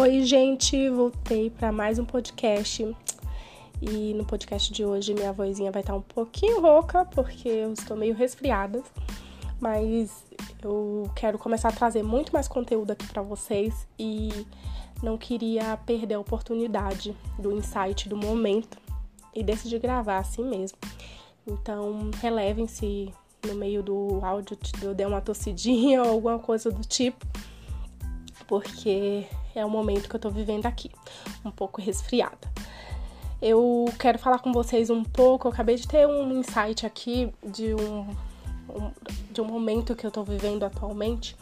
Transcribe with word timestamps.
Oi, 0.00 0.22
gente, 0.22 0.88
voltei 0.90 1.50
para 1.50 1.72
mais 1.72 1.98
um 1.98 2.04
podcast. 2.04 2.96
E 3.82 4.14
no 4.14 4.24
podcast 4.24 4.72
de 4.72 4.84
hoje 4.84 5.12
minha 5.12 5.32
vozinha 5.32 5.72
vai 5.72 5.80
estar 5.80 5.96
um 5.96 6.00
pouquinho 6.00 6.60
rouca 6.60 7.04
porque 7.04 7.48
eu 7.48 7.72
estou 7.72 7.96
meio 7.96 8.14
resfriada, 8.14 8.80
mas 9.58 10.24
eu 10.62 11.10
quero 11.16 11.36
começar 11.36 11.70
a 11.70 11.72
trazer 11.72 12.04
muito 12.04 12.32
mais 12.32 12.46
conteúdo 12.46 12.92
aqui 12.92 13.08
para 13.08 13.22
vocês 13.22 13.88
e 13.98 14.46
não 15.02 15.18
queria 15.18 15.76
perder 15.78 16.14
a 16.14 16.20
oportunidade 16.20 17.12
do 17.36 17.50
insight 17.50 18.08
do 18.08 18.16
momento 18.16 18.78
e 19.34 19.42
decidi 19.42 19.80
gravar 19.80 20.18
assim 20.18 20.44
mesmo. 20.44 20.78
Então, 21.44 22.08
relevem 22.22 22.68
se 22.68 23.12
no 23.44 23.56
meio 23.56 23.82
do 23.82 24.20
áudio 24.22 24.56
eu 24.80 24.94
der 24.94 25.08
uma 25.08 25.20
tossidinha 25.20 26.00
ou 26.06 26.10
alguma 26.10 26.38
coisa 26.38 26.70
do 26.70 26.82
tipo, 26.86 27.26
porque 28.46 29.26
é 29.54 29.64
o 29.64 29.70
momento 29.70 30.08
que 30.08 30.16
eu 30.16 30.20
tô 30.20 30.30
vivendo 30.30 30.66
aqui, 30.66 30.90
um 31.44 31.50
pouco 31.50 31.80
resfriada. 31.80 32.50
Eu 33.40 33.84
quero 33.98 34.18
falar 34.18 34.40
com 34.40 34.52
vocês 34.52 34.90
um 34.90 35.04
pouco, 35.04 35.46
eu 35.46 35.52
acabei 35.52 35.76
de 35.76 35.86
ter 35.86 36.06
um 36.06 36.38
insight 36.38 36.84
aqui 36.84 37.32
de 37.44 37.74
um, 37.74 38.00
um 38.68 38.90
de 39.30 39.40
um 39.40 39.44
momento 39.44 39.94
que 39.94 40.06
eu 40.06 40.10
tô 40.10 40.24
vivendo 40.24 40.64
atualmente, 40.64 41.36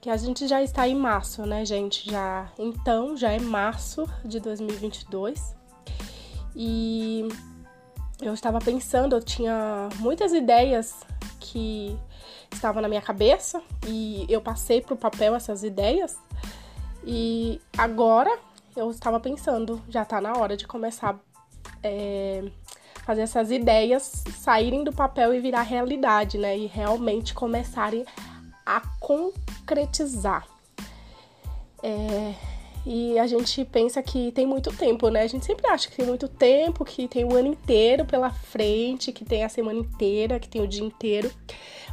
que 0.00 0.10
a 0.10 0.16
gente 0.16 0.46
já 0.46 0.62
está 0.62 0.86
em 0.86 0.94
março, 0.94 1.46
né, 1.46 1.64
gente? 1.64 2.10
Já 2.10 2.50
então 2.58 3.16
já 3.16 3.32
é 3.32 3.38
março 3.38 4.06
de 4.24 4.38
2022. 4.38 5.56
E 6.54 7.26
eu 8.20 8.32
estava 8.32 8.58
pensando, 8.58 9.16
eu 9.16 9.22
tinha 9.22 9.88
muitas 9.98 10.32
ideias 10.32 10.94
que 11.38 11.98
estavam 12.52 12.80
na 12.80 12.88
minha 12.88 13.02
cabeça 13.02 13.62
e 13.86 14.26
eu 14.28 14.40
passei 14.40 14.80
para 14.80 14.94
o 14.94 14.96
papel 14.96 15.34
essas 15.34 15.62
ideias. 15.62 16.18
E 17.06 17.60
agora 17.78 18.36
eu 18.76 18.90
estava 18.90 19.20
pensando, 19.20 19.80
já 19.88 20.02
está 20.02 20.20
na 20.20 20.32
hora 20.36 20.56
de 20.56 20.66
começar 20.66 21.16
é, 21.82 22.44
fazer 23.04 23.22
essas 23.22 23.52
ideias 23.52 24.24
saírem 24.36 24.82
do 24.82 24.92
papel 24.92 25.32
e 25.32 25.40
virar 25.40 25.62
realidade, 25.62 26.36
né? 26.36 26.58
E 26.58 26.66
realmente 26.66 27.32
começarem 27.32 28.04
a 28.66 28.82
concretizar. 28.98 30.44
É, 31.80 32.34
e 32.88 33.18
a 33.18 33.26
gente 33.26 33.64
pensa 33.64 34.00
que 34.00 34.30
tem 34.30 34.46
muito 34.46 34.72
tempo, 34.72 35.08
né? 35.08 35.22
A 35.22 35.26
gente 35.26 35.44
sempre 35.44 35.66
acha 35.66 35.90
que 35.90 35.96
tem 35.96 36.06
muito 36.06 36.28
tempo, 36.28 36.84
que 36.84 37.08
tem 37.08 37.24
o 37.24 37.34
ano 37.34 37.48
inteiro 37.48 38.04
pela 38.04 38.30
frente, 38.30 39.10
que 39.10 39.24
tem 39.24 39.42
a 39.42 39.48
semana 39.48 39.80
inteira, 39.80 40.38
que 40.38 40.48
tem 40.48 40.62
o 40.62 40.68
dia 40.68 40.84
inteiro. 40.84 41.28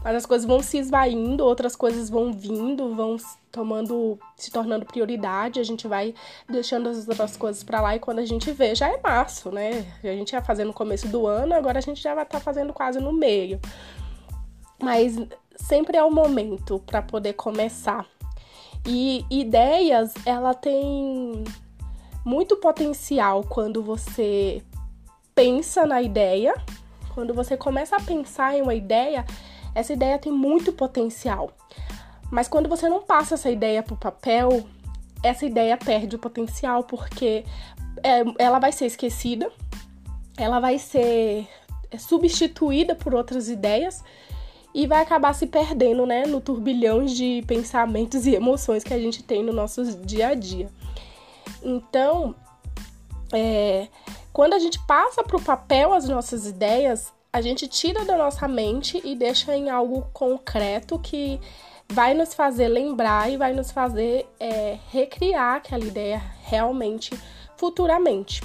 Mas 0.03 0.17
as 0.17 0.25
coisas 0.27 0.45
vão 0.45 0.61
se 0.61 0.77
esvaindo, 0.77 1.43
outras 1.43 1.75
coisas 1.75 2.11
vão 2.11 2.31
vindo, 2.31 2.93
vão 2.93 3.17
tomando, 3.51 4.19
se 4.35 4.51
tornando 4.51 4.85
prioridade, 4.85 5.59
a 5.59 5.63
gente 5.63 5.87
vai 5.87 6.13
deixando 6.47 6.89
as 6.89 7.07
outras 7.07 7.35
coisas 7.35 7.63
para 7.63 7.81
lá 7.81 7.95
e 7.95 7.99
quando 7.99 8.19
a 8.19 8.25
gente 8.25 8.51
vê, 8.51 8.75
já 8.75 8.87
é 8.87 8.99
março, 9.01 9.49
né? 9.49 9.83
A 10.03 10.07
gente 10.07 10.33
ia 10.33 10.43
fazer 10.43 10.63
no 10.63 10.73
começo 10.73 11.07
do 11.07 11.25
ano, 11.25 11.55
agora 11.55 11.79
a 11.79 11.81
gente 11.81 12.03
já 12.03 12.13
vai 12.13 12.23
estar 12.23 12.37
tá 12.37 12.43
fazendo 12.43 12.71
quase 12.71 12.99
no 12.99 13.11
meio. 13.11 13.59
Mas 14.79 15.15
sempre 15.55 15.97
é 15.97 16.03
o 16.03 16.11
momento 16.11 16.79
para 16.85 17.01
poder 17.01 17.33
começar 17.33 18.05
e 18.85 19.25
ideias, 19.29 20.13
ela 20.25 20.53
tem 20.53 21.43
muito 22.25 22.57
potencial 22.57 23.43
quando 23.43 23.81
você 23.81 24.61
pensa 25.33 25.85
na 25.85 26.01
ideia. 26.01 26.53
Quando 27.13 27.33
você 27.33 27.55
começa 27.55 27.95
a 27.95 28.01
pensar 28.01 28.55
em 28.55 28.61
uma 28.61 28.73
ideia, 28.73 29.25
essa 29.75 29.93
ideia 29.93 30.17
tem 30.17 30.31
muito 30.31 30.73
potencial. 30.73 31.51
Mas 32.31 32.47
quando 32.47 32.67
você 32.67 32.89
não 32.89 33.03
passa 33.03 33.35
essa 33.35 33.49
ideia 33.49 33.83
para 33.83 33.93
o 33.93 33.97
papel, 33.97 34.65
essa 35.21 35.45
ideia 35.45 35.77
perde 35.77 36.15
o 36.15 36.19
potencial 36.19 36.83
porque 36.83 37.45
é, 38.03 38.23
ela 38.39 38.59
vai 38.59 38.71
ser 38.71 38.87
esquecida, 38.87 39.51
ela 40.37 40.59
vai 40.59 40.79
ser 40.79 41.47
substituída 41.97 42.95
por 42.95 43.13
outras 43.13 43.47
ideias 43.49 44.03
e 44.73 44.87
vai 44.87 45.01
acabar 45.01 45.33
se 45.33 45.45
perdendo, 45.45 46.05
né, 46.05 46.25
no 46.25 46.41
turbilhão 46.41 47.05
de 47.05 47.43
pensamentos 47.47 48.25
e 48.27 48.35
emoções 48.35 48.83
que 48.83 48.93
a 48.93 48.99
gente 48.99 49.21
tem 49.23 49.43
no 49.43 49.53
nosso 49.53 49.83
dia 49.97 50.29
a 50.29 50.33
dia. 50.33 50.69
Então, 51.61 52.35
é, 53.31 53.87
quando 54.31 54.53
a 54.53 54.59
gente 54.59 54.79
passa 54.85 55.23
para 55.23 55.37
o 55.37 55.41
papel 55.41 55.93
as 55.93 56.07
nossas 56.09 56.47
ideias, 56.47 57.13
a 57.31 57.41
gente 57.41 57.67
tira 57.67 58.03
da 58.03 58.17
nossa 58.17 58.47
mente 58.47 59.01
e 59.03 59.15
deixa 59.15 59.55
em 59.55 59.69
algo 59.69 60.07
concreto 60.13 60.99
que 60.99 61.39
vai 61.89 62.13
nos 62.13 62.33
fazer 62.33 62.67
lembrar 62.67 63.31
e 63.31 63.37
vai 63.37 63.53
nos 63.53 63.71
fazer 63.71 64.27
é, 64.39 64.77
recriar 64.89 65.57
aquela 65.57 65.83
ideia 65.83 66.21
realmente 66.43 67.17
futuramente. 67.57 68.41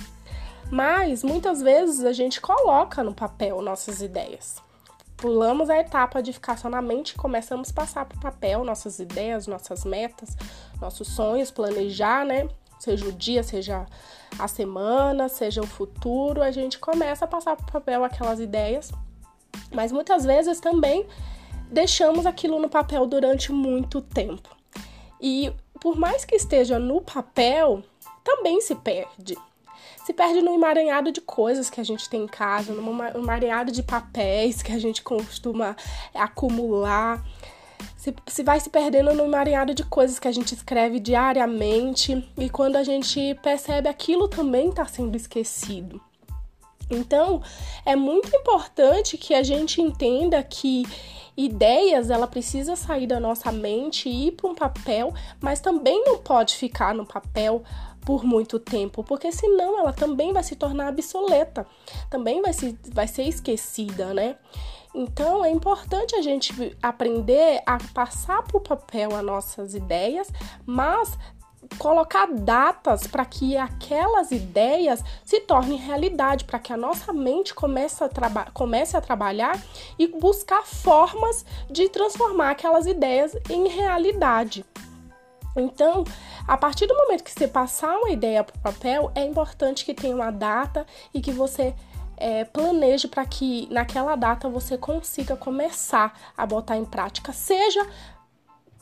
Mas 0.70 1.22
muitas 1.24 1.62
vezes 1.62 2.04
a 2.04 2.12
gente 2.12 2.40
coloca 2.40 3.02
no 3.02 3.14
papel 3.14 3.62
nossas 3.62 4.02
ideias 4.02 4.67
pulamos 5.18 5.68
a 5.68 5.76
etapa 5.78 6.22
de 6.22 6.32
ficar 6.32 6.56
só 6.56 6.70
na 6.70 6.80
mente 6.80 7.10
e 7.10 7.14
começamos 7.16 7.70
a 7.70 7.74
passar 7.74 8.06
para 8.06 8.16
o 8.16 8.20
papel 8.20 8.64
nossas 8.64 9.00
ideias, 9.00 9.46
nossas 9.46 9.84
metas, 9.84 10.36
nossos 10.80 11.08
sonhos, 11.08 11.50
planejar, 11.50 12.24
né? 12.24 12.48
Seja 12.78 13.04
o 13.04 13.12
dia, 13.12 13.42
seja 13.42 13.84
a 14.38 14.46
semana, 14.46 15.28
seja 15.28 15.60
o 15.60 15.66
futuro, 15.66 16.40
a 16.40 16.52
gente 16.52 16.78
começa 16.78 17.24
a 17.24 17.28
passar 17.28 17.56
para 17.56 17.66
o 17.66 17.72
papel 17.72 18.04
aquelas 18.04 18.38
ideias, 18.38 18.92
mas 19.74 19.90
muitas 19.90 20.24
vezes 20.24 20.60
também 20.60 21.04
deixamos 21.68 22.24
aquilo 22.24 22.60
no 22.60 22.68
papel 22.68 23.04
durante 23.04 23.50
muito 23.50 24.00
tempo. 24.00 24.56
E 25.20 25.52
por 25.80 25.96
mais 25.96 26.24
que 26.24 26.36
esteja 26.36 26.78
no 26.78 27.00
papel, 27.00 27.82
também 28.22 28.60
se 28.60 28.76
perde 28.76 29.36
se 30.08 30.14
perde 30.14 30.40
no 30.40 30.54
emaranhado 30.54 31.12
de 31.12 31.20
coisas 31.20 31.68
que 31.68 31.82
a 31.82 31.84
gente 31.84 32.08
tem 32.08 32.22
em 32.22 32.26
casa, 32.26 32.72
no 32.72 32.80
emaranhado 33.14 33.70
de 33.70 33.82
papéis 33.82 34.62
que 34.62 34.72
a 34.72 34.78
gente 34.78 35.02
costuma 35.02 35.76
acumular. 36.14 37.22
Se, 37.94 38.14
se 38.26 38.42
vai 38.42 38.58
se 38.58 38.70
perdendo 38.70 39.12
no 39.12 39.26
emaranhado 39.26 39.74
de 39.74 39.84
coisas 39.84 40.18
que 40.18 40.26
a 40.26 40.32
gente 40.32 40.54
escreve 40.54 40.98
diariamente 40.98 42.26
e 42.38 42.48
quando 42.48 42.76
a 42.76 42.82
gente 42.82 43.38
percebe 43.42 43.86
aquilo 43.86 44.28
também 44.28 44.70
está 44.70 44.86
sendo 44.86 45.14
esquecido. 45.14 46.00
Então, 46.90 47.42
é 47.84 47.94
muito 47.94 48.34
importante 48.34 49.18
que 49.18 49.34
a 49.34 49.42
gente 49.42 49.82
entenda 49.82 50.42
que 50.42 50.86
ideias 51.36 52.08
ela 52.08 52.26
precisa 52.26 52.76
sair 52.76 53.06
da 53.06 53.20
nossa 53.20 53.52
mente 53.52 54.08
e 54.08 54.28
ir 54.28 54.32
para 54.32 54.48
um 54.48 54.54
papel, 54.54 55.12
mas 55.38 55.60
também 55.60 56.02
não 56.02 56.16
pode 56.16 56.56
ficar 56.56 56.94
no 56.94 57.04
papel 57.04 57.62
por 58.08 58.24
muito 58.24 58.58
tempo, 58.58 59.04
porque 59.04 59.30
senão 59.30 59.78
ela 59.78 59.92
também 59.92 60.32
vai 60.32 60.42
se 60.42 60.56
tornar 60.56 60.90
obsoleta, 60.90 61.66
também 62.08 62.40
vai, 62.40 62.54
se, 62.54 62.74
vai 62.90 63.06
ser 63.06 63.24
esquecida, 63.24 64.14
né? 64.14 64.36
Então 64.94 65.44
é 65.44 65.50
importante 65.50 66.16
a 66.16 66.22
gente 66.22 66.74
aprender 66.82 67.62
a 67.66 67.76
passar 67.92 68.42
para 68.44 68.56
o 68.56 68.62
papel 68.62 69.14
as 69.14 69.22
nossas 69.22 69.74
ideias, 69.74 70.32
mas 70.64 71.18
colocar 71.76 72.26
datas 72.32 73.06
para 73.06 73.26
que 73.26 73.58
aquelas 73.58 74.30
ideias 74.30 75.04
se 75.22 75.40
tornem 75.40 75.76
realidade, 75.76 76.46
para 76.46 76.58
que 76.58 76.72
a 76.72 76.78
nossa 76.78 77.12
mente 77.12 77.52
comece 77.52 78.02
a, 78.02 78.08
comece 78.54 78.96
a 78.96 79.02
trabalhar 79.02 79.60
e 79.98 80.06
buscar 80.06 80.64
formas 80.64 81.44
de 81.70 81.90
transformar 81.90 82.52
aquelas 82.52 82.86
ideias 82.86 83.36
em 83.50 83.68
realidade. 83.68 84.64
Então, 85.56 86.04
a 86.46 86.56
partir 86.56 86.86
do 86.86 86.94
momento 86.94 87.24
que 87.24 87.32
você 87.32 87.48
passar 87.48 87.96
uma 87.96 88.10
ideia 88.10 88.44
para 88.44 88.56
o 88.56 88.60
papel, 88.60 89.12
é 89.14 89.24
importante 89.24 89.84
que 89.84 89.94
tenha 89.94 90.14
uma 90.14 90.30
data 90.30 90.86
e 91.12 91.20
que 91.20 91.32
você 91.32 91.74
é, 92.16 92.44
planeje 92.44 93.08
para 93.08 93.24
que 93.24 93.68
naquela 93.70 94.16
data 94.16 94.48
você 94.48 94.76
consiga 94.76 95.36
começar 95.36 96.32
a 96.36 96.44
botar 96.44 96.76
em 96.76 96.84
prática, 96.84 97.32
seja 97.32 97.86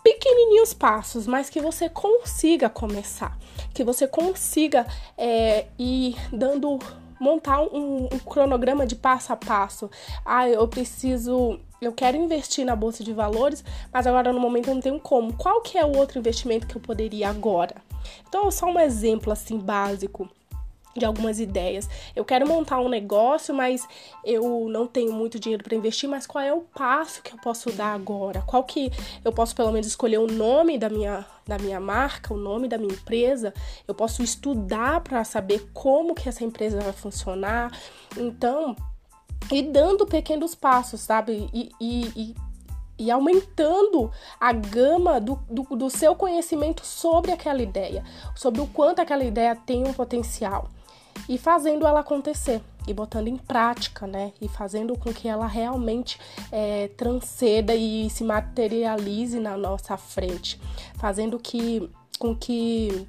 pequenininhos 0.02 0.72
passos, 0.72 1.26
mas 1.26 1.50
que 1.50 1.60
você 1.60 1.88
consiga 1.88 2.70
começar, 2.70 3.36
que 3.74 3.82
você 3.82 4.06
consiga 4.06 4.86
é, 5.18 5.66
ir 5.78 6.16
dando 6.32 6.78
montar 7.18 7.60
um, 7.60 8.04
um, 8.04 8.18
cronograma 8.20 8.86
de 8.86 8.94
passo 8.94 9.32
a 9.32 9.36
passo. 9.36 9.90
Ah, 10.24 10.48
eu 10.48 10.68
preciso, 10.68 11.58
eu 11.80 11.92
quero 11.92 12.16
investir 12.16 12.64
na 12.64 12.74
bolsa 12.74 13.04
de 13.04 13.12
valores, 13.12 13.64
mas 13.92 14.06
agora 14.06 14.32
no 14.32 14.40
momento 14.40 14.68
eu 14.68 14.74
não 14.74 14.80
tenho 14.80 15.00
como. 15.00 15.32
Qual 15.34 15.60
que 15.60 15.76
é 15.76 15.84
o 15.84 15.96
outro 15.96 16.18
investimento 16.18 16.66
que 16.66 16.76
eu 16.76 16.80
poderia 16.80 17.28
agora? 17.28 17.76
Então, 18.28 18.50
só 18.50 18.66
um 18.66 18.78
exemplo 18.78 19.32
assim 19.32 19.58
básico 19.58 20.28
de 20.96 21.04
algumas 21.04 21.38
ideias. 21.38 21.88
Eu 22.14 22.24
quero 22.24 22.48
montar 22.48 22.80
um 22.80 22.88
negócio, 22.88 23.54
mas 23.54 23.86
eu 24.24 24.68
não 24.68 24.86
tenho 24.86 25.12
muito 25.12 25.38
dinheiro 25.38 25.62
para 25.62 25.76
investir, 25.76 26.08
mas 26.08 26.26
qual 26.26 26.42
é 26.42 26.52
o 26.52 26.62
passo 26.62 27.22
que 27.22 27.34
eu 27.34 27.38
posso 27.38 27.70
dar 27.72 27.92
agora? 27.92 28.42
Qual 28.42 28.64
que 28.64 28.90
eu 29.24 29.32
posso 29.32 29.54
pelo 29.54 29.70
menos 29.70 29.86
escolher 29.86 30.18
o 30.18 30.26
nome 30.26 30.78
da 30.78 30.88
minha 30.88 31.26
da 31.46 31.58
minha 31.58 31.78
marca, 31.78 32.34
o 32.34 32.36
nome 32.36 32.66
da 32.66 32.78
minha 32.78 32.94
empresa? 32.94 33.52
Eu 33.86 33.94
posso 33.94 34.22
estudar 34.22 35.00
para 35.00 35.22
saber 35.22 35.68
como 35.72 36.14
que 36.14 36.28
essa 36.28 36.42
empresa 36.42 36.80
vai 36.80 36.92
funcionar. 36.92 37.70
Então, 38.16 38.74
e 39.50 39.62
dando 39.62 40.06
pequenos 40.06 40.54
passos, 40.54 41.00
sabe? 41.00 41.48
E, 41.52 41.70
e, 41.80 42.12
e 42.16 42.46
e 42.98 43.10
aumentando 43.10 44.10
a 44.40 44.54
gama 44.54 45.20
do, 45.20 45.38
do, 45.50 45.64
do, 45.76 45.90
seu 45.90 46.14
conhecimento 46.14 46.84
sobre 46.84 47.30
aquela 47.30 47.60
ideia, 47.60 48.02
sobre 48.34 48.62
o 48.62 48.66
quanto 48.66 49.00
aquela 49.00 49.22
ideia 49.22 49.54
tem 49.54 49.86
um 49.86 49.92
potencial 49.92 50.70
e 51.28 51.38
fazendo 51.38 51.86
ela 51.86 52.00
acontecer 52.00 52.62
e 52.86 52.94
botando 52.94 53.28
em 53.28 53.36
prática, 53.36 54.06
né? 54.06 54.32
E 54.40 54.48
fazendo 54.48 54.96
com 54.96 55.12
que 55.12 55.28
ela 55.28 55.46
realmente 55.46 56.18
é, 56.52 56.88
transceda 56.96 57.74
e 57.74 58.08
se 58.10 58.22
materialize 58.22 59.38
na 59.40 59.56
nossa 59.56 59.96
frente, 59.96 60.60
fazendo 60.94 61.38
que 61.38 61.90
com 62.18 62.34
que 62.34 63.06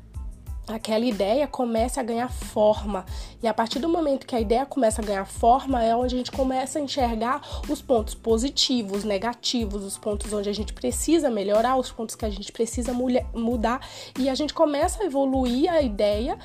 aquela 0.67 1.05
ideia 1.05 1.47
comece 1.47 1.99
a 1.99 2.03
ganhar 2.03 2.29
forma. 2.29 3.05
E 3.41 3.47
a 3.47 3.53
partir 3.53 3.79
do 3.79 3.87
momento 3.87 4.27
que 4.27 4.35
a 4.35 4.39
ideia 4.39 4.65
começa 4.65 5.01
a 5.01 5.05
ganhar 5.05 5.25
forma, 5.25 5.83
é 5.83 5.95
onde 5.95 6.15
a 6.15 6.17
gente 6.17 6.31
começa 6.31 6.77
a 6.77 6.81
enxergar 6.81 7.41
os 7.69 7.81
pontos 7.81 8.13
positivos, 8.13 9.03
negativos, 9.03 9.83
os 9.83 9.97
pontos 9.97 10.31
onde 10.33 10.49
a 10.49 10.53
gente 10.53 10.73
precisa 10.73 11.29
melhorar, 11.29 11.77
os 11.77 11.91
pontos 11.91 12.15
que 12.15 12.25
a 12.25 12.29
gente 12.29 12.51
precisa 12.51 12.91
mudar. 13.33 13.79
E 14.19 14.29
a 14.29 14.35
gente 14.35 14.53
começa 14.53 15.01
a 15.01 15.05
evoluir 15.05 15.71
a 15.71 15.81
ideia 15.81 16.37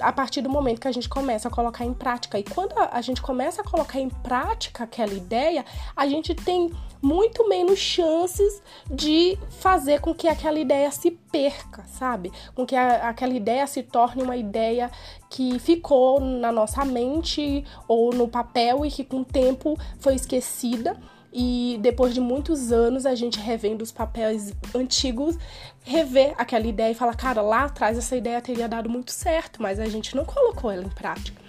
a 0.00 0.12
partir 0.12 0.40
do 0.40 0.48
momento 0.48 0.80
que 0.80 0.88
a 0.88 0.92
gente 0.92 1.08
começa 1.08 1.48
a 1.48 1.50
colocar 1.50 1.84
em 1.84 1.92
prática. 1.92 2.38
E 2.38 2.42
quando 2.42 2.74
a 2.78 3.00
gente 3.02 3.20
começa 3.20 3.60
a 3.60 3.64
colocar 3.64 4.00
em 4.00 4.08
prática 4.08 4.84
aquela 4.84 5.12
ideia, 5.12 5.64
a 5.94 6.06
gente 6.06 6.34
tem 6.34 6.70
muito 7.02 7.48
menos 7.48 7.78
chances 7.78 8.62
de 8.90 9.38
fazer 9.60 10.00
com 10.00 10.14
que 10.14 10.28
aquela 10.28 10.58
ideia 10.58 10.90
se 10.90 11.10
perca, 11.36 11.84
sabe? 11.86 12.32
Com 12.54 12.64
que 12.64 12.74
a, 12.74 13.08
aquela 13.08 13.34
ideia 13.34 13.66
se 13.66 13.82
torne 13.82 14.22
uma 14.22 14.36
ideia 14.36 14.90
que 15.28 15.58
ficou 15.58 16.18
na 16.18 16.50
nossa 16.50 16.82
mente 16.84 17.64
ou 17.86 18.12
no 18.14 18.26
papel 18.26 18.86
e 18.86 18.90
que 18.90 19.04
com 19.04 19.20
o 19.20 19.24
tempo 19.24 19.78
foi 19.98 20.14
esquecida. 20.14 20.96
E 21.32 21.78
depois 21.82 22.14
de 22.14 22.20
muitos 22.20 22.72
anos, 22.72 23.04
a 23.04 23.14
gente 23.14 23.38
revendo 23.38 23.82
os 23.82 23.92
papéis 23.92 24.54
antigos, 24.74 25.36
rever 25.84 26.34
aquela 26.38 26.66
ideia 26.66 26.92
e 26.92 26.94
falar: 26.94 27.14
cara, 27.14 27.42
lá 27.42 27.64
atrás 27.64 27.98
essa 27.98 28.16
ideia 28.16 28.40
teria 28.40 28.66
dado 28.66 28.88
muito 28.88 29.12
certo, 29.12 29.60
mas 29.60 29.78
a 29.78 29.84
gente 29.84 30.16
não 30.16 30.24
colocou 30.24 30.70
ela 30.70 30.82
em 30.82 30.88
prática. 30.88 31.42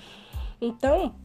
Então, 0.59 1.15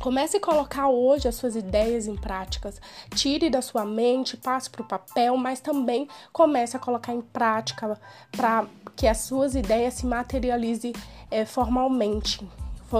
Comece 0.00 0.38
a 0.38 0.40
colocar 0.40 0.88
hoje 0.88 1.28
as 1.28 1.34
suas 1.34 1.54
ideias 1.54 2.06
em 2.06 2.16
práticas. 2.16 2.80
Tire 3.14 3.50
da 3.50 3.60
sua 3.60 3.84
mente, 3.84 4.34
passe 4.34 4.70
para 4.70 4.80
o 4.80 4.84
papel, 4.84 5.36
mas 5.36 5.60
também 5.60 6.08
comece 6.32 6.74
a 6.74 6.80
colocar 6.80 7.12
em 7.12 7.20
prática 7.20 8.00
para 8.32 8.66
que 8.96 9.06
as 9.06 9.18
suas 9.18 9.54
ideias 9.54 9.94
se 9.94 10.06
materializem 10.06 10.94
é, 11.30 11.44
formalmente, 11.44 12.40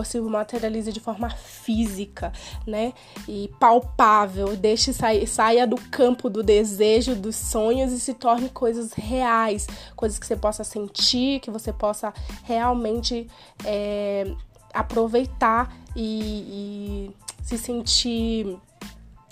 se 0.04 0.20
materialize 0.20 0.92
de 0.92 1.00
forma 1.00 1.30
física, 1.30 2.32
né? 2.66 2.92
E 3.26 3.50
palpável. 3.58 4.54
Deixe 4.54 4.92
sair, 4.92 5.26
saia 5.26 5.66
do 5.66 5.76
campo 5.90 6.28
do 6.28 6.42
desejo, 6.42 7.16
dos 7.16 7.34
sonhos 7.34 7.92
e 7.92 7.98
se 7.98 8.12
torne 8.12 8.50
coisas 8.50 8.92
reais, 8.92 9.66
coisas 9.96 10.18
que 10.18 10.26
você 10.26 10.36
possa 10.36 10.62
sentir, 10.62 11.40
que 11.40 11.50
você 11.50 11.72
possa 11.72 12.12
realmente 12.44 13.26
é, 13.64 14.30
aproveitar 14.72 15.74
e, 15.94 17.10
e 17.10 17.10
se 17.42 17.58
sentir 17.58 18.58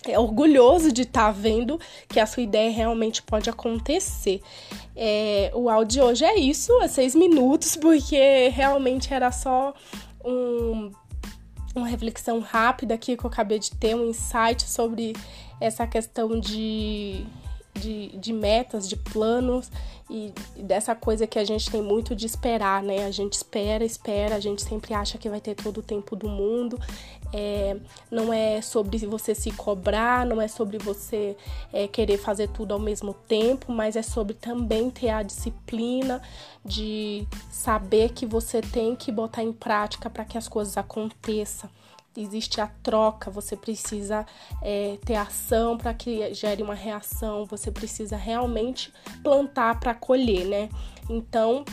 é, 0.06 0.18
orgulhoso 0.18 0.92
de 0.92 1.02
estar 1.02 1.26
tá 1.26 1.30
vendo 1.30 1.78
que 2.08 2.18
a 2.20 2.26
sua 2.26 2.42
ideia 2.42 2.70
realmente 2.70 3.22
pode 3.22 3.50
acontecer. 3.50 4.40
É, 4.96 5.50
o 5.54 5.68
áudio 5.68 5.88
de 5.88 6.00
hoje 6.00 6.24
é 6.24 6.38
isso, 6.38 6.72
é 6.82 6.88
seis 6.88 7.14
minutos, 7.14 7.76
porque 7.80 8.48
realmente 8.48 9.12
era 9.12 9.30
só 9.30 9.74
um, 10.24 10.90
uma 11.74 11.86
reflexão 11.86 12.40
rápida 12.40 12.94
aqui 12.94 13.16
que 13.16 13.24
eu 13.24 13.28
acabei 13.30 13.58
de 13.58 13.70
ter, 13.72 13.94
um 13.94 14.08
insight 14.08 14.68
sobre 14.68 15.14
essa 15.60 15.86
questão 15.86 16.38
de 16.38 17.26
de, 17.78 18.08
de 18.16 18.32
metas, 18.32 18.88
de 18.88 18.96
planos 18.96 19.70
e, 20.10 20.32
dessa 20.56 20.94
coisa 20.94 21.26
que 21.26 21.38
a 21.38 21.44
gente 21.44 21.70
tem 21.70 21.82
muito 21.82 22.14
de 22.14 22.26
esperar, 22.26 22.82
né? 22.82 23.04
A 23.04 23.10
gente 23.10 23.34
espera, 23.34 23.84
espera, 23.84 24.36
a 24.36 24.40
gente 24.40 24.62
sempre 24.62 24.94
acha 24.94 25.18
que 25.18 25.28
vai 25.28 25.40
ter 25.40 25.54
todo 25.54 25.78
o 25.78 25.82
tempo 25.82 26.16
do 26.16 26.28
mundo. 26.28 26.78
É, 27.32 27.76
não 28.10 28.32
é 28.32 28.62
sobre 28.62 28.96
você 29.06 29.34
se 29.34 29.50
cobrar, 29.50 30.24
não 30.24 30.40
é 30.40 30.48
sobre 30.48 30.78
você 30.78 31.36
é, 31.72 31.86
querer 31.86 32.16
fazer 32.16 32.48
tudo 32.48 32.72
ao 32.72 32.80
mesmo 32.80 33.12
tempo, 33.12 33.70
mas 33.70 33.96
é 33.96 34.02
sobre 34.02 34.32
também 34.34 34.88
ter 34.90 35.10
a 35.10 35.22
disciplina 35.22 36.22
de 36.64 37.26
saber 37.50 38.12
que 38.12 38.24
você 38.24 38.62
tem 38.62 38.96
que 38.96 39.12
botar 39.12 39.42
em 39.42 39.52
prática 39.52 40.08
para 40.08 40.24
que 40.24 40.38
as 40.38 40.48
coisas 40.48 40.78
aconteçam 40.78 41.68
existe 42.22 42.60
a 42.60 42.66
troca, 42.82 43.30
você 43.30 43.56
precisa 43.56 44.26
é, 44.62 44.98
ter 45.04 45.14
ação 45.14 45.76
para 45.78 45.94
que 45.94 46.32
gere 46.34 46.62
uma 46.62 46.74
reação, 46.74 47.44
você 47.44 47.70
precisa 47.70 48.16
realmente 48.16 48.92
plantar 49.22 49.78
para 49.78 49.94
colher, 49.94 50.46
né? 50.46 50.68
Então, 51.08 51.64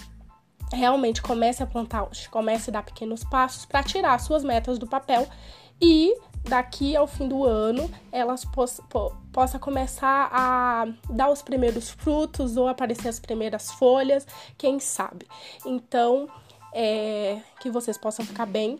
realmente 0.72 1.22
comece 1.22 1.64
a 1.64 1.68
plantar, 1.68 2.08
comece 2.30 2.70
a 2.70 2.74
dar 2.74 2.84
pequenos 2.84 3.24
passos 3.24 3.66
para 3.66 3.84
tirar 3.84 4.20
suas 4.20 4.44
metas 4.44 4.78
do 4.78 4.88
papel 4.88 5.28
e 5.82 6.16
daqui 6.44 6.96
ao 6.96 7.08
fim 7.08 7.28
do 7.28 7.44
ano 7.44 7.90
elas 8.12 8.46
possa, 8.46 9.60
começar 9.60 10.30
a 10.32 10.88
dar 11.10 11.30
os 11.30 11.42
primeiros 11.42 11.90
frutos 11.90 12.56
ou 12.56 12.68
aparecer 12.68 13.10
as 13.10 13.20
primeiras 13.20 13.72
folhas, 13.72 14.26
quem 14.58 14.80
sabe. 14.80 15.28
Então, 15.66 16.30
é, 16.74 17.40
que 17.60 17.70
vocês 17.70 17.98
possam 17.98 18.26
ficar 18.26 18.46
bem 18.46 18.80